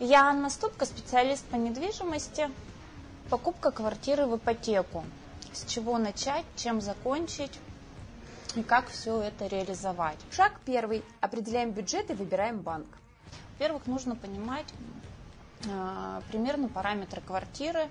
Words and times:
Я 0.00 0.28
Анна 0.28 0.48
Ступка, 0.48 0.86
специалист 0.86 1.44
по 1.46 1.56
недвижимости. 1.56 2.48
Покупка 3.30 3.72
квартиры 3.72 4.26
в 4.26 4.36
ипотеку. 4.36 5.04
С 5.52 5.64
чего 5.64 5.98
начать, 5.98 6.44
чем 6.54 6.80
закончить 6.80 7.58
и 8.54 8.62
как 8.62 8.88
все 8.88 9.20
это 9.20 9.48
реализовать. 9.48 10.18
Шаг 10.30 10.52
первый. 10.64 11.02
Определяем 11.20 11.72
бюджет 11.72 12.10
и 12.10 12.14
выбираем 12.14 12.60
банк. 12.60 12.86
Во-первых, 13.54 13.88
нужно 13.88 14.14
понимать 14.14 14.72
э, 15.64 16.20
примерно 16.30 16.68
параметры 16.68 17.20
квартиры, 17.20 17.88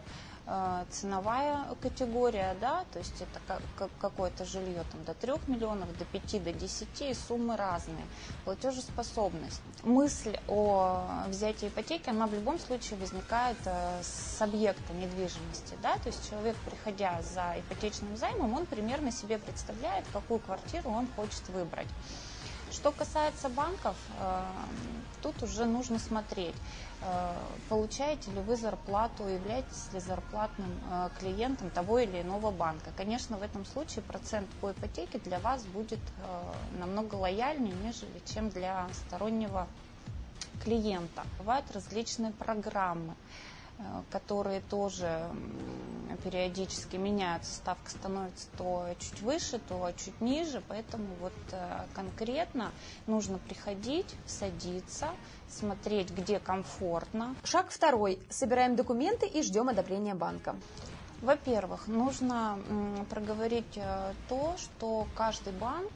ценовая 0.92 1.66
категория, 1.82 2.56
да, 2.62 2.86
то 2.94 3.00
есть 3.00 3.22
это 3.22 3.60
как, 3.76 3.90
какое-то 4.00 4.46
жилье 4.46 4.84
там 4.92 5.04
до 5.04 5.14
3 5.14 5.34
миллионов, 5.48 5.96
до 5.98 6.06
5, 6.06 6.44
до 6.44 6.54
10, 6.54 7.02
и 7.02 7.14
суммы 7.14 7.58
разные. 7.58 8.06
Платежеспособность. 8.46 9.62
Мысль 9.84 10.38
о 10.48 11.26
взятии 11.28 11.68
ипотеки, 11.68 12.10
она 12.10 12.28
в 12.28 12.34
любом 12.34 12.60
случае 12.60 12.98
возникает 12.98 13.58
э, 13.66 14.02
с 14.02 14.42
объекта 14.42 14.94
недвижимости, 14.94 15.78
да, 15.84 15.98
то 15.98 16.08
есть 16.08 16.30
человек, 16.30 16.56
приходя 16.66 17.22
за 17.22 17.60
ипотечным 17.60 18.16
займом, 18.16 18.54
он 18.54 18.66
примерно 18.66 19.12
себе 19.12 19.40
представляет, 19.40 20.06
какую 20.14 20.40
квартиру 20.40 20.90
он 20.90 21.08
хочет 21.16 21.48
выбрать. 21.50 21.88
Что 22.78 22.92
касается 22.92 23.50
банков, 23.50 23.96
э, 24.20 24.44
тут 25.24 25.42
уже 25.42 25.66
нужно 25.66 25.98
смотреть, 25.98 26.54
э, 27.02 27.34
получаете 27.70 28.30
ли 28.30 28.40
вы 28.40 28.56
зарплату, 28.56 29.28
являетесь 29.28 29.92
ли 29.94 30.00
зарплатным 30.00 30.70
э, 30.92 31.10
клиентом 31.20 31.72
того 31.72 31.98
или 31.98 32.22
иного 32.22 32.52
банка. 32.52 32.92
Конечно, 32.96 33.38
в 33.38 33.42
этом 33.42 33.66
случае 33.66 34.04
процент 34.04 34.48
по 34.62 34.72
ипотеке 34.74 35.18
для 35.18 35.40
вас 35.40 35.64
будет 35.64 36.00
намного 36.78 37.16
лояльнее, 37.16 37.74
нежели 37.84 38.22
чем 38.32 38.50
для 38.50 38.88
стороннего 38.94 39.68
клиента. 40.64 41.24
Бывают 41.40 41.66
различные 41.72 42.32
программы. 42.32 43.16
Э, 43.80 44.02
которые 44.10 44.62
тоже 44.62 45.30
периодически 46.24 46.96
меняются, 46.96 47.54
ставка 47.54 47.92
становится 47.92 48.48
то 48.58 48.88
чуть 48.98 49.22
выше, 49.22 49.60
то 49.60 49.92
чуть 49.96 50.20
ниже, 50.20 50.64
поэтому 50.68 51.06
вот 51.22 51.34
э, 51.52 51.86
конкретно 51.94 52.72
нужно 53.06 53.38
приходить, 53.38 54.16
садиться, 54.26 55.10
смотреть, 55.48 56.10
где 56.10 56.40
комфортно. 56.40 57.36
Шаг 57.44 57.70
второй. 57.70 58.20
Собираем 58.32 58.76
документы 58.76 59.28
и 59.28 59.44
ждем 59.44 59.70
одобрения 59.70 60.16
банка. 60.16 60.56
Во-первых, 61.22 61.88
нужно 61.88 62.58
проговорить 63.12 63.78
э, 63.78 64.14
то, 64.28 64.56
что 64.58 65.08
каждый 65.16 65.54
банк 65.54 65.92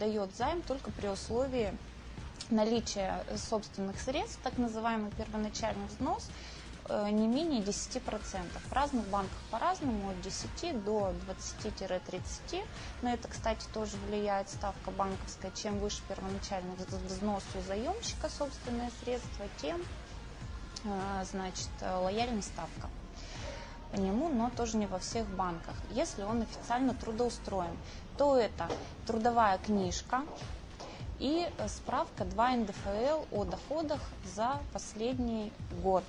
дает 0.00 0.34
займ 0.34 0.62
только 0.62 0.90
при 0.90 1.08
условии 1.08 1.76
наличия 2.50 3.24
собственных 3.36 4.00
средств, 4.00 4.40
так 4.42 4.56
называемый 4.56 5.10
первоначальный 5.12 5.86
взнос, 5.86 6.30
не 7.10 7.26
менее 7.26 7.62
10%. 7.62 8.00
В 8.68 8.72
разных 8.72 9.06
банках 9.08 9.38
по-разному, 9.50 10.10
от 10.10 10.20
10 10.20 10.84
до 10.84 11.12
20-30. 11.64 12.64
На 13.02 13.14
это, 13.14 13.28
кстати, 13.28 13.66
тоже 13.72 13.96
влияет 14.08 14.48
ставка 14.48 14.90
банковская. 14.90 15.50
Чем 15.52 15.78
выше 15.78 16.02
первоначальный 16.08 16.74
взнос 17.08 17.44
у 17.54 17.66
заемщика 17.66 18.28
собственные 18.28 18.90
средства, 19.02 19.46
тем 19.60 19.80
э, 20.84 21.24
значит, 21.30 21.70
лояльная 21.80 22.42
ставка 22.42 22.88
по 23.92 23.96
нему, 23.96 24.28
но 24.28 24.50
тоже 24.50 24.78
не 24.78 24.86
во 24.86 24.98
всех 24.98 25.26
банках. 25.28 25.74
Если 25.90 26.22
он 26.22 26.42
официально 26.42 26.94
трудоустроен, 26.94 27.76
то 28.16 28.36
это 28.36 28.68
трудовая 29.06 29.58
книжка, 29.58 30.22
и 31.22 31.46
справка 31.68 32.24
2 32.24 32.56
НДФЛ 32.56 33.24
о 33.30 33.44
доходах 33.44 34.00
за 34.34 34.60
последний 34.72 35.52
год. 35.82 36.02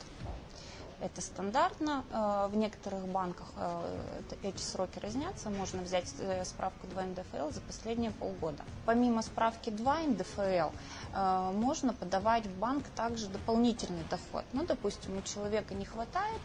Это 1.03 1.19
стандартно. 1.19 2.05
Э, 2.11 2.47
в 2.49 2.55
некоторых 2.55 3.05
банках 3.09 3.47
э, 3.57 4.21
эти 4.41 4.61
сроки 4.61 4.99
разнятся. 4.99 5.49
Можно 5.49 5.81
взять 5.81 6.09
э, 6.19 6.45
справку 6.45 6.87
2 6.87 7.03
НДФЛ 7.03 7.49
за 7.51 7.59
последние 7.59 8.11
полгода. 8.11 8.63
Помимо 8.85 9.21
справки 9.21 9.69
2 9.69 9.97
НДФЛ, 10.07 10.69
можно 11.53 11.93
подавать 11.93 12.45
в 12.45 12.57
банк 12.57 12.85
также 12.95 13.27
дополнительный 13.27 14.03
доход. 14.09 14.45
Ну, 14.53 14.65
допустим, 14.65 15.17
у 15.17 15.21
человека 15.21 15.73
не 15.73 15.85
хватает 15.85 16.41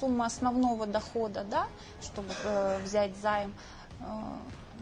суммы 0.00 0.26
основного 0.26 0.86
дохода, 0.86 1.44
да, 1.44 1.66
чтобы 2.02 2.28
взять 2.84 3.16
займ. 3.18 3.54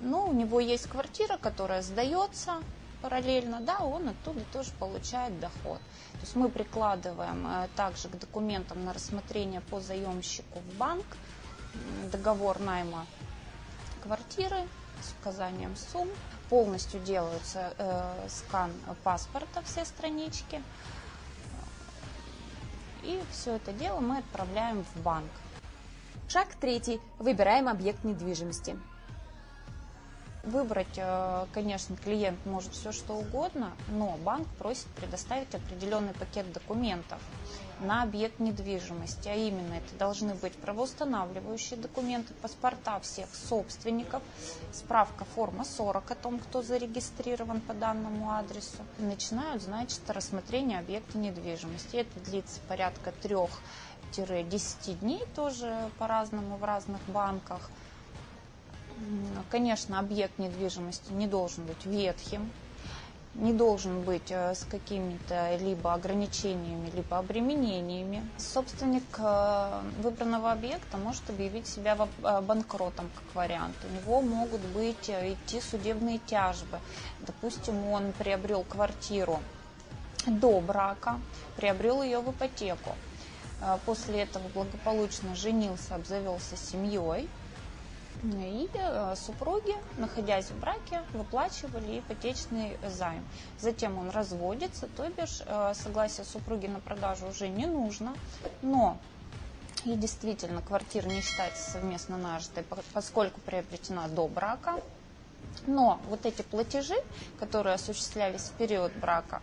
Но 0.03 0.27
у 0.27 0.33
него 0.33 0.61
есть 0.61 0.87
квартира, 0.87 1.37
которая 1.37 1.83
сдается, 1.83 2.63
параллельно, 3.03 3.61
да, 3.61 3.79
он 3.81 4.09
оттуда 4.09 4.41
тоже 4.53 4.71
получает 4.79 5.39
доход. 5.41 5.79
То 6.13 6.21
есть 6.21 6.37
мы 6.37 6.49
прикладываем 6.49 7.47
э, 7.47 7.69
также 7.77 8.09
к 8.09 8.19
документам 8.19 8.85
на 8.85 8.93
рассмотрение 8.93 9.61
по 9.63 9.81
заемщику 9.81 10.59
в 10.59 10.77
банк 10.77 11.05
договор 12.11 12.59
найма 12.61 13.07
квартиры 14.03 14.67
с 15.03 15.13
указанием 15.21 15.77
сумм. 15.77 16.09
Полностью 16.49 17.01
делается 17.01 17.75
э, 17.79 18.29
скан 18.29 18.73
паспорта, 19.05 19.63
все 19.63 19.85
странички. 19.85 20.63
И 23.03 23.21
все 23.33 23.57
это 23.57 23.73
дело 23.73 24.01
мы 24.01 24.19
отправляем 24.19 24.85
в 24.85 25.03
банк. 25.03 25.31
Шаг 26.29 26.49
третий. 26.61 27.01
Выбираем 27.19 27.69
объект 27.69 28.05
недвижимости. 28.05 28.77
Выбрать, 30.43 30.97
э, 30.97 31.47
конечно, 31.53 31.97
клиент 31.97 32.39
может 32.47 32.73
все 32.73 32.93
что 32.93 33.13
угодно, 33.13 33.73
но 33.89 34.17
банк 34.25 34.49
просит 34.59 34.87
предоставить 34.97 35.55
определенный 35.55 36.15
пакет 36.15 36.51
документов 36.53 37.19
на 37.81 38.03
объект 38.03 38.41
недвижимости, 38.41 39.29
а 39.29 39.35
именно 39.35 39.75
это 39.75 39.95
должны 39.99 40.35
быть 40.35 40.55
правоустанавливающие 40.55 41.79
документы, 41.79 42.33
паспорта 42.35 42.99
всех 43.01 43.29
собственников, 43.35 44.23
справка 44.73 45.27
форма 45.35 45.65
40 45.65 46.11
о 46.11 46.15
том, 46.15 46.39
кто 46.39 46.63
зарегистрирован 46.63 47.61
по 47.61 47.75
данному 47.75 48.33
адресу. 48.33 48.79
Начинают, 48.99 49.63
значит, 49.63 50.01
рассмотрение 50.09 50.79
объекта 50.79 51.19
недвижимости. 51.19 51.97
Это 51.97 52.19
длится 52.21 52.61
порядка 52.67 53.13
3-10 53.23 55.01
дней 55.01 55.23
тоже 55.35 55.91
по-разному 55.99 56.57
в 56.57 56.65
разных 56.65 57.01
банках. 57.09 57.71
Конечно, 59.51 59.99
объект 59.99 60.39
недвижимости 60.39 61.13
не 61.13 61.27
должен 61.27 61.65
быть 61.65 61.87
ветхим, 61.87 62.51
не 63.35 63.53
должен 63.53 64.03
быть 64.03 64.31
э, 64.31 64.55
с 64.55 64.65
какими-то 64.65 65.57
либо 65.57 65.95
ограничениями, 65.95 66.91
либо 66.95 67.19
обременениями. 67.19 68.29
Собственник 68.39 69.05
э, 69.19 69.83
выбранного 70.03 70.53
объекта 70.53 70.97
может 70.97 71.29
объявить 71.31 71.67
себя 71.67 71.97
э, 72.23 72.41
банкротом 72.41 73.09
как 73.15 73.35
вариант. 73.35 73.77
У 73.89 73.95
него 73.97 74.21
могут 74.23 74.61
быть 74.61 75.09
идти 75.09 75.61
судебные 75.61 76.19
тяжбы. 76.19 76.79
Допустим, 77.21 77.87
он 77.87 78.13
приобрел 78.13 78.65
квартиру 78.65 79.41
до 80.27 80.61
брака, 80.61 81.21
приобрел 81.57 82.03
ее 82.03 82.21
в 82.21 82.31
ипотеку. 82.31 82.95
После 83.85 84.23
этого 84.23 84.49
благополучно 84.49 85.35
женился, 85.35 85.95
обзавелся 85.95 86.57
семьей, 86.57 87.29
и 88.23 88.69
э, 88.75 89.15
супруги, 89.17 89.75
находясь 89.97 90.47
в 90.47 90.61
браке, 90.61 91.03
выплачивали 91.13 92.01
ипотечный 92.01 92.77
займ. 92.87 93.25
Затем 93.59 93.99
он 93.99 94.11
разводится, 94.11 94.89
то 94.89 95.09
бишь 95.09 95.43
э, 95.47 95.73
согласие 95.75 96.25
супруги 96.27 96.67
на 96.67 96.81
продажу 96.81 97.29
уже 97.29 97.49
не 97.49 97.67
нужно, 97.67 98.15
но 98.63 98.99
и 99.85 99.95
действительно 99.95 100.61
квартира 100.61 101.09
не 101.09 101.23
считается 101.23 101.71
совместно 101.71 102.19
нажитой, 102.19 102.65
поскольку 102.93 103.41
приобретена 103.41 104.09
до 104.09 104.29
брака. 104.29 104.81
Но 105.67 106.01
вот 106.09 106.27
эти 106.27 106.43
платежи, 106.43 106.97
которые 107.39 107.75
осуществлялись 107.75 108.43
в 108.43 108.53
период 108.53 108.93
брака, 108.93 109.41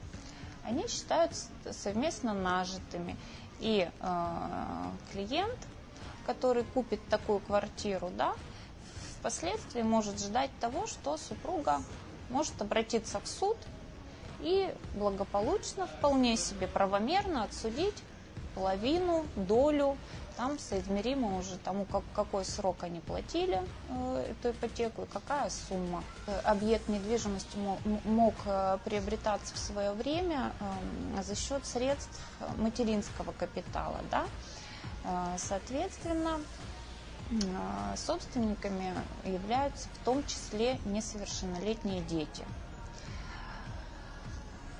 они 0.64 0.88
считаются 0.88 1.48
совместно 1.72 2.34
нажитыми. 2.34 3.16
И 3.60 3.90
э, 3.90 4.86
клиент, 5.12 5.58
который 6.28 6.64
купит 6.64 7.00
такую 7.10 7.40
квартиру, 7.40 8.12
да, 8.16 8.36
впоследствии 9.28 9.82
может 9.82 10.20
ждать 10.20 10.52
того, 10.62 10.88
что 10.88 11.18
супруга 11.18 11.82
может 12.30 12.62
обратиться 12.62 13.20
в 13.20 13.28
суд 13.28 13.58
и 14.40 14.74
благополучно, 14.96 15.86
вполне 15.86 16.38
себе 16.38 16.66
правомерно 16.66 17.44
отсудить 17.44 18.02
половину, 18.56 19.26
долю, 19.36 19.98
там 20.38 20.58
соизмеримо 20.58 21.38
уже 21.40 21.58
тому, 21.58 21.84
как, 21.84 22.04
какой 22.16 22.46
срок 22.46 22.84
они 22.84 23.02
платили 23.02 23.62
э, 23.90 24.32
эту 24.32 24.52
ипотеку 24.52 25.02
и 25.02 25.06
какая 25.08 25.50
сумма. 25.50 26.06
Э, 26.28 26.40
объект 26.46 26.88
недвижимости 26.88 27.58
мог, 27.58 27.80
мог 28.06 28.34
э, 28.46 28.78
приобретаться 28.86 29.54
в 29.54 29.58
свое 29.58 29.92
время 29.92 30.54
э, 31.18 31.24
за 31.24 31.36
счет 31.36 31.66
средств 31.66 32.22
материнского 32.58 33.34
капитала. 33.34 34.00
Да? 34.10 34.26
Э, 35.04 35.36
соответственно, 35.38 36.40
собственниками 37.96 38.94
являются 39.26 39.88
в 39.90 40.06
том 40.06 40.26
числе 40.26 40.80
несовершеннолетние 40.86 42.02
дети. 42.02 42.44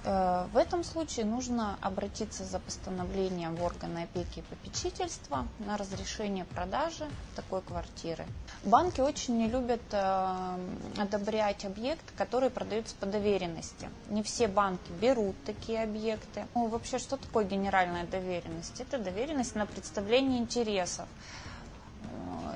Э, 0.08 0.48
в 0.54 0.58
этом 0.58 0.86
случае 0.86 1.26
нужно 1.26 1.78
обратиться 1.82 2.46
за 2.46 2.60
постановлением 2.60 3.56
в 3.56 3.64
органы 3.64 4.04
опеки 4.04 4.40
и 4.40 4.42
попечительства 4.42 5.46
на 5.60 5.76
разрешение 5.76 6.46
продажи 6.46 7.06
такой 7.36 7.62
квартиры. 7.62 8.26
Банки 8.64 9.02
очень 9.02 9.38
не 9.38 9.50
любят 9.50 9.82
э, 9.92 10.58
одобрять 10.98 11.66
объект, 11.66 12.06
который 12.18 12.50
продается 12.50 12.96
по 12.96 13.06
доверенности. 13.06 13.90
Не 14.08 14.24
все 14.24 14.48
банки 14.48 14.92
берут 15.02 15.36
такие 15.44 15.84
объекты. 15.84 16.46
Ну, 16.56 16.68
вообще, 16.68 17.00
что 17.00 17.18
такое 17.18 17.44
генеральная 17.44 18.06
доверенность? 18.06 18.80
Это 18.80 19.00
доверенность 19.00 19.56
на 19.56 19.66
представление 19.66 20.40
интересов. 20.40 21.08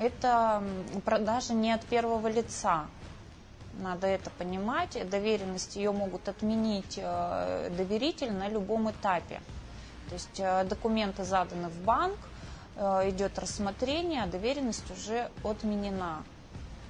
Это 0.00 0.62
продажа 1.04 1.54
не 1.54 1.72
от 1.72 1.84
первого 1.84 2.28
лица, 2.28 2.86
надо 3.74 4.06
это 4.06 4.30
понимать. 4.30 4.98
Доверенность 5.08 5.76
ее 5.76 5.92
могут 5.92 6.28
отменить 6.28 6.98
э, 7.00 7.70
доверитель 7.76 8.32
на 8.32 8.48
любом 8.48 8.90
этапе. 8.90 9.40
То 10.08 10.14
есть 10.14 10.40
э, 10.40 10.64
документы 10.64 11.24
заданы 11.24 11.68
в 11.68 11.84
банк, 11.84 12.18
э, 12.76 13.10
идет 13.10 13.38
рассмотрение, 13.38 14.24
а 14.24 14.26
доверенность 14.26 14.90
уже 14.90 15.30
отменена. 15.42 16.22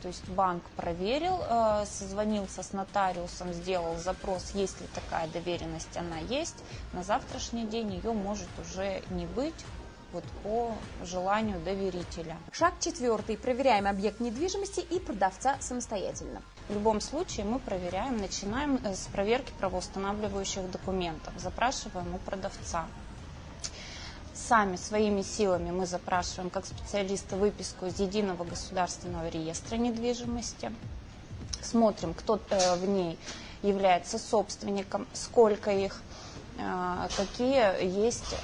То 0.03 0.09
есть 0.09 0.29
банк 0.31 0.65
проверил, 0.75 1.39
созвонился 1.87 2.65
с 2.65 2.73
нотариусом, 2.73 3.53
сделал 3.53 3.97
запрос, 3.99 4.51
есть 4.53 4.81
ли 4.81 4.89
такая 4.97 5.29
доверенность, 5.29 5.97
она 5.97 6.19
есть. 6.19 6.57
На 6.93 7.05
завтрашний 7.05 7.67
день 7.67 7.93
ее 7.93 8.13
может 8.13 8.49
уже 8.59 9.01
не 9.11 9.27
быть, 9.27 9.55
вот 10.13 10.25
по 10.43 10.75
желанию 11.05 11.59
доверителя. 11.61 12.37
Шаг 12.53 12.75
четвертый. 12.81 13.37
Проверяем 13.37 13.87
объект 13.87 14.21
недвижимости 14.21 14.81
и 14.81 14.99
продавца 14.99 15.57
самостоятельно. 15.61 16.43
В 16.69 16.75
любом 16.75 17.01
случае 17.01 17.45
мы 17.45 17.59
проверяем, 17.59 18.19
начинаем 18.19 18.79
э, 18.85 18.95
с 18.95 19.07
проверки 19.09 19.53
правоустанавливающих 19.59 20.71
документов, 20.71 21.33
запрашиваем 21.39 22.15
у 22.15 22.19
продавца. 22.19 22.87
Сами 24.35 24.77
своими 24.77 25.23
силами 25.23 25.71
мы 25.71 25.87
запрашиваем 25.87 26.51
как 26.51 26.67
специалисты 26.67 27.37
выписку 27.37 27.87
из 27.87 28.01
единого 28.01 28.45
государственного 28.45 29.29
реестра 29.29 29.77
недвижимости. 29.77 30.73
Смотрим, 31.63 32.15
кто 32.15 32.41
э, 32.51 32.77
в 32.77 32.89
ней 32.89 33.19
является 33.63 34.19
собственником, 34.19 35.07
сколько 35.13 35.71
их, 35.71 36.01
какие 36.57 37.85
есть 37.85 38.35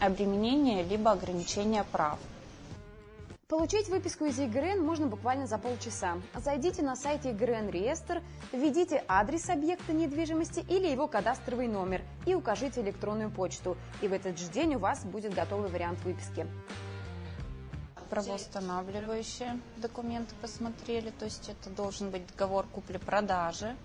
обременения 0.00 0.82
либо 0.82 1.12
ограничения 1.12 1.84
прав. 1.92 2.18
Получить 3.48 3.88
выписку 3.88 4.26
из 4.26 4.38
ЕГРН 4.38 4.84
можно 4.84 5.06
буквально 5.06 5.46
за 5.46 5.56
полчаса. 5.56 6.18
Зайдите 6.36 6.82
на 6.82 6.96
сайте 6.96 7.30
ЕГРН 7.30 7.70
реестр, 7.70 8.22
введите 8.52 9.02
адрес 9.08 9.48
объекта 9.48 9.94
недвижимости 9.94 10.60
или 10.68 10.86
его 10.86 11.06
кадастровый 11.06 11.66
номер 11.66 12.02
и 12.26 12.34
укажите 12.34 12.82
электронную 12.82 13.30
почту. 13.30 13.78
И 14.02 14.08
в 14.08 14.12
этот 14.12 14.38
же 14.38 14.48
день 14.48 14.74
у 14.74 14.78
вас 14.78 15.02
будет 15.02 15.32
готовый 15.32 15.70
вариант 15.70 15.98
выписки. 16.04 16.46
Правоустанавливающие 18.10 19.58
документы 19.78 20.34
посмотрели, 20.42 21.08
то 21.18 21.24
есть 21.24 21.48
это 21.48 21.70
должен 21.70 22.10
быть 22.10 22.26
договор 22.26 22.66
купли-продажи. 22.66 23.76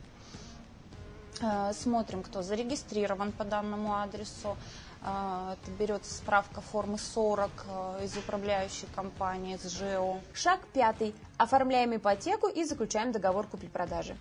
Э, 1.43 1.73
смотрим, 1.73 2.23
кто 2.23 2.41
зарегистрирован 2.41 3.33
по 3.33 3.43
данному 3.43 3.95
адресу, 3.95 4.55
а, 5.01 5.57
это 5.61 5.71
берется 5.71 6.13
справка 6.13 6.61
формы 6.61 6.97
40 6.97 7.51
э, 7.67 8.05
из 8.05 8.15
управляющей 8.15 8.87
компании, 8.95 9.55
из 9.55 9.69
ЖЭО. 9.69 10.21
Шаг 10.33 10.61
пятый. 10.71 11.13
Оформляем 11.37 11.93
ипотеку 11.93 12.47
и 12.47 12.63
заключаем 12.63 13.11
договор 13.11 13.45
купли-продажи. 13.47 14.15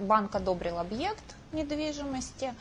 Банк 0.00 0.34
одобрил 0.34 0.78
объект 0.80 1.22
недвижимости, 1.52 2.52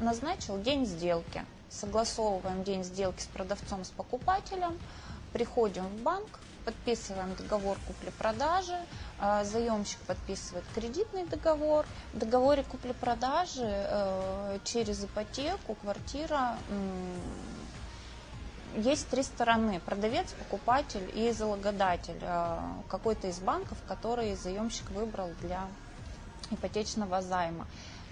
назначил 0.00 0.60
день 0.60 0.84
сделки. 0.84 1.44
Согласовываем 1.70 2.64
день 2.64 2.82
сделки 2.82 3.20
с 3.20 3.26
продавцом, 3.26 3.84
с 3.84 3.90
покупателем, 3.90 4.76
приходим 5.32 5.84
в 5.84 6.02
банк, 6.02 6.40
подписываем 6.64 7.34
договор 7.34 7.78
купли-продажи, 7.86 8.76
а, 9.18 9.44
заемщик 9.44 9.98
подписывает 10.00 10.64
кредитный 10.74 11.24
договор. 11.24 11.86
В 12.12 12.18
договоре 12.18 12.62
купли-продажи 12.64 13.64
э, 13.64 14.58
через 14.64 15.04
ипотеку 15.04 15.74
квартира 15.76 16.56
есть 18.76 19.08
три 19.08 19.22
стороны. 19.22 19.80
Продавец, 19.80 20.32
покупатель 20.32 21.10
и 21.14 21.30
залогодатель. 21.32 22.18
Э, 22.20 22.58
какой-то 22.88 23.28
из 23.28 23.38
банков, 23.38 23.78
который 23.86 24.34
заемщик 24.34 24.90
выбрал 24.90 25.30
для 25.40 25.66
ипотечного 26.50 27.22
займа. 27.22 27.66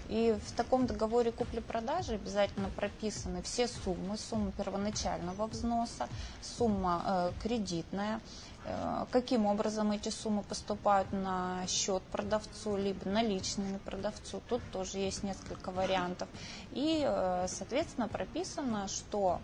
И 0.09 0.37
в 0.45 0.51
таком 0.53 0.85
договоре 0.85 1.31
купли-продажи 1.31 2.15
обязательно 2.15 2.69
прописаны 2.69 3.41
все 3.41 3.67
суммы. 3.67 4.17
Сумма 4.17 4.51
первоначального 4.51 5.47
взноса, 5.47 6.07
сумма 6.41 7.03
э, 7.05 7.31
кредитная, 7.41 8.19
э, 8.65 9.05
каким 9.11 9.45
образом 9.45 9.91
эти 9.91 10.09
суммы 10.09 10.43
поступают 10.43 11.11
на 11.11 11.65
счет 11.67 12.03
продавцу, 12.11 12.75
либо 12.75 13.09
наличными 13.09 13.77
продавцу. 13.77 14.41
Тут 14.49 14.61
тоже 14.71 14.97
есть 14.97 15.23
несколько 15.23 15.71
вариантов. 15.71 16.27
И, 16.71 17.03
э, 17.05 17.45
соответственно, 17.47 18.07
прописано, 18.07 18.87
что 18.87 19.39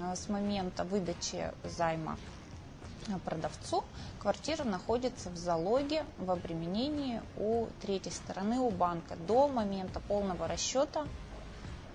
э, 0.00 0.14
с 0.14 0.28
момента 0.28 0.84
выдачи 0.84 1.50
займа 1.64 2.18
продавцу, 3.24 3.84
квартира 4.18 4.64
находится 4.64 5.30
в 5.30 5.36
залоге, 5.36 6.04
в 6.18 6.30
обременении 6.30 7.22
у 7.36 7.66
третьей 7.80 8.12
стороны, 8.12 8.58
у 8.58 8.70
банка, 8.70 9.16
до 9.16 9.48
момента 9.48 10.00
полного 10.00 10.48
расчета 10.48 11.06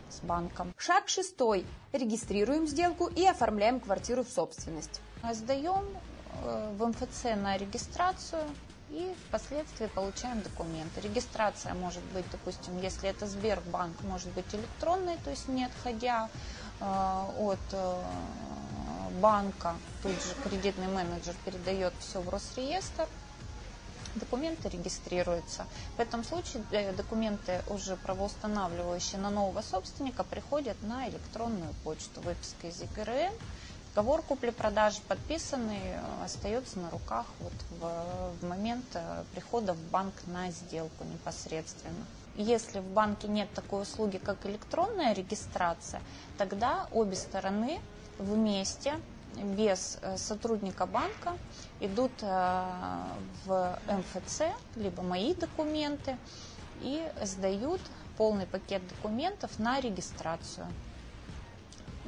с 0.10 0.20
банком. 0.22 0.74
Шаг 0.78 1.10
шестой. 1.10 1.66
Регистрируем 1.92 2.68
сделку 2.68 3.08
и 3.08 3.26
оформляем 3.26 3.80
квартиру 3.80 4.24
в 4.24 4.30
собственность. 4.30 5.02
Сдаем 5.32 5.86
э, 6.44 6.74
в 6.78 6.88
МФЦ 6.88 7.24
на 7.36 7.58
регистрацию 7.58 8.44
и 8.90 9.14
впоследствии 9.28 9.88
получаем 9.88 10.42
документы. 10.42 11.02
Регистрация 11.02 11.74
может 11.74 12.04
быть, 12.14 12.26
допустим, 12.32 12.80
если 12.82 13.10
это 13.10 13.28
Сбербанк, 13.28 14.02
может 14.04 14.30
быть 14.30 14.46
электронной, 14.54 15.18
то 15.24 15.30
есть 15.30 15.48
не 15.48 15.66
отходя 15.66 16.30
э, 16.80 17.24
от 17.40 17.60
э, 17.72 18.02
банка, 19.10 19.76
тут 20.04 20.14
же 20.14 20.34
кредитный 20.44 20.88
менеджер 20.88 21.36
передает 21.46 21.94
все 22.00 22.22
в 22.22 22.30
Росреестр, 22.30 23.08
документы 24.16 24.70
регистрируются. 24.70 25.66
В 25.98 26.00
этом 26.00 26.24
случае 26.24 26.64
э, 26.72 26.94
документы, 26.94 27.62
уже 27.68 27.96
правоустанавливающие 27.98 29.20
на 29.20 29.30
нового 29.30 29.62
собственника, 29.62 30.24
приходят 30.24 30.82
на 30.84 31.08
электронную 31.10 31.74
почту. 31.84 32.22
Выписка 32.22 32.68
из 32.68 32.82
ЕГРН, 32.82 33.34
договор 33.96 34.22
купли-продажи 34.22 35.00
подписанный, 35.08 35.82
э, 35.84 36.24
остается 36.24 36.80
на 36.80 36.90
руках 36.90 37.26
вот 37.40 37.54
в, 37.80 38.40
в 38.42 38.48
момент 38.48 38.86
э, 38.94 39.24
прихода 39.34 39.74
в 39.74 39.82
банк 39.92 40.14
на 40.28 40.52
сделку 40.52 41.04
непосредственно. 41.04 42.06
Если 42.36 42.80
в 42.80 42.86
банке 42.86 43.28
нет 43.28 43.52
такой 43.54 43.82
услуги, 43.82 44.18
как 44.18 44.46
электронная 44.46 45.14
регистрация, 45.14 46.02
тогда 46.38 46.88
обе 46.94 47.16
стороны 47.16 47.82
вместе 48.20 49.00
без 49.36 49.98
э, 50.02 50.18
сотрудника 50.18 50.86
банка 50.86 51.38
идут 51.80 52.12
э, 52.22 53.04
в 53.46 53.80
МФЦ, 53.88 54.42
либо 54.76 55.02
мои 55.02 55.34
документы, 55.34 56.18
и 56.82 57.02
сдают 57.24 57.82
полный 58.18 58.46
пакет 58.46 58.88
документов 58.88 59.60
на 59.60 59.80
регистрацию 59.80 60.68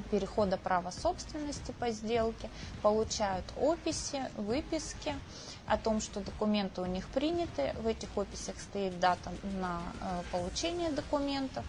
перехода 0.09 0.57
права 0.57 0.91
собственности 0.91 1.71
по 1.79 1.91
сделке, 1.91 2.49
получают 2.81 3.45
описи, 3.59 4.21
выписки 4.37 5.15
о 5.67 5.77
том, 5.77 6.01
что 6.01 6.19
документы 6.19 6.81
у 6.81 6.85
них 6.85 7.07
приняты. 7.09 7.73
В 7.81 7.87
этих 7.87 8.09
описях 8.17 8.59
стоит 8.59 8.99
дата 8.99 9.31
на 9.59 9.81
э, 10.01 10.21
получение 10.31 10.91
документов. 10.91 11.65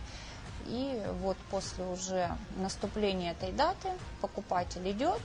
И 0.66 1.02
вот 1.20 1.36
после 1.50 1.84
уже 1.84 2.30
наступления 2.56 3.32
этой 3.32 3.52
даты 3.52 3.88
покупатель 4.20 4.90
идет, 4.90 5.20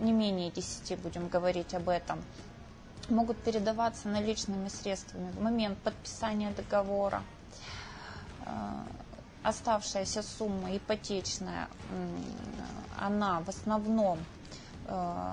не 0.00 0.12
менее 0.12 0.50
10 0.50 0.98
будем 1.00 1.28
говорить 1.28 1.72
об 1.74 1.88
этом, 1.88 2.22
могут 3.08 3.36
передаваться 3.38 4.08
наличными 4.08 4.68
средствами 4.68 5.30
в 5.32 5.40
момент 5.40 5.78
подписания 5.78 6.50
договора. 6.52 7.22
Э, 8.46 8.50
оставшаяся 9.42 10.22
сумма 10.22 10.76
ипотечная, 10.76 11.68
она 12.98 13.40
в 13.40 13.48
основном 13.48 14.18
э, 14.86 15.32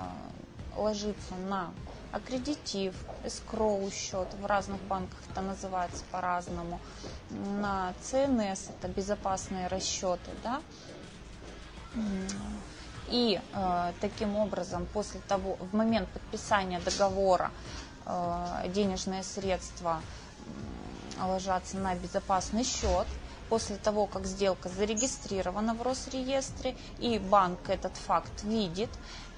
ложится 0.76 1.34
на 1.48 1.70
аккредитив, 2.12 2.94
эскроу 3.24 3.90
счет, 3.90 4.28
в 4.40 4.46
разных 4.46 4.80
банках 4.82 5.18
это 5.30 5.40
называется 5.40 6.04
по-разному, 6.10 6.80
на 7.30 7.92
ЦНС, 8.02 8.70
это 8.70 8.88
безопасные 8.88 9.66
расчеты, 9.66 10.30
да, 10.42 10.60
и 13.08 13.40
э, 13.52 13.92
таким 14.00 14.36
образом 14.36 14.86
после 14.92 15.20
того, 15.20 15.56
в 15.56 15.74
момент 15.74 16.08
подписания 16.10 16.80
договора 16.80 17.50
э, 18.04 18.64
денежные 18.68 19.22
средства 19.22 20.02
ложатся 21.18 21.78
на 21.78 21.94
безопасный 21.94 22.64
счет, 22.64 23.06
после 23.48 23.76
того, 23.76 24.06
как 24.06 24.26
сделка 24.26 24.68
зарегистрирована 24.68 25.74
в 25.74 25.82
Росреестре, 25.82 26.76
и 26.98 27.18
банк 27.18 27.68
этот 27.68 27.96
факт 27.96 28.42
видит, 28.44 28.90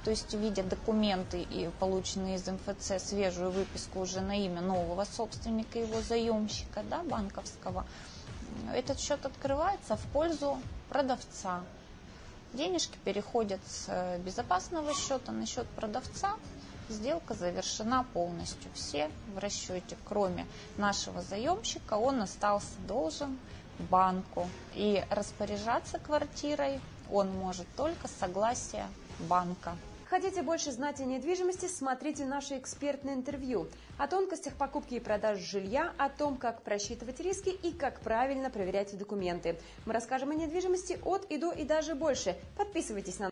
то 0.04 0.10
есть 0.10 0.32
видя 0.34 0.62
документы 0.62 1.42
и 1.42 1.70
полученные 1.78 2.36
из 2.36 2.46
МФЦ 2.46 3.02
свежую 3.02 3.50
выписку 3.50 4.00
уже 4.00 4.20
на 4.20 4.36
имя 4.44 4.60
нового 4.60 5.04
собственника, 5.04 5.78
его 5.78 6.00
заемщика, 6.00 6.82
да, 6.88 7.02
банковского, 7.02 7.86
этот 8.74 8.98
счет 8.98 9.24
открывается 9.26 9.96
в 9.96 10.02
пользу 10.12 10.58
продавца. 10.88 11.62
Денежки 12.52 12.98
переходят 13.04 13.60
с 13.66 13.86
э, 13.88 14.18
безопасного 14.18 14.92
счета 14.94 15.30
на 15.30 15.46
счет 15.46 15.68
продавца. 15.68 16.34
Сделка 16.88 17.34
завершена 17.34 18.04
полностью. 18.12 18.70
Все 18.74 19.08
в 19.34 19.38
расчете, 19.38 19.96
кроме 20.04 20.46
нашего 20.76 21.22
заемщика, 21.22 21.94
он 21.94 22.22
остался 22.22 22.74
должен 22.88 23.38
банку. 23.90 24.48
И 24.74 25.02
распоряжаться 25.10 25.98
квартирой 25.98 26.80
он 27.10 27.30
может 27.30 27.66
только 27.76 28.08
с 28.08 28.12
согласия 28.12 28.86
банка. 29.28 29.76
Хотите 30.10 30.42
больше 30.42 30.72
знать 30.72 30.98
о 30.98 31.04
недвижимости, 31.04 31.66
смотрите 31.66 32.24
наше 32.24 32.58
экспертное 32.58 33.14
интервью 33.14 33.68
о 33.96 34.08
тонкостях 34.08 34.54
покупки 34.54 34.94
и 34.94 34.98
продажи 35.00 35.44
жилья, 35.44 35.92
о 35.98 36.08
том, 36.08 36.36
как 36.36 36.62
просчитывать 36.62 37.20
риски 37.20 37.50
и 37.50 37.70
как 37.70 38.00
правильно 38.00 38.50
проверять 38.50 38.98
документы. 38.98 39.56
Мы 39.86 39.92
расскажем 39.92 40.30
о 40.30 40.34
недвижимости 40.34 40.98
от 41.04 41.26
и 41.26 41.38
до 41.38 41.52
и 41.52 41.64
даже 41.64 41.94
больше. 41.94 42.36
Подписывайтесь 42.56 43.20
на 43.20 43.28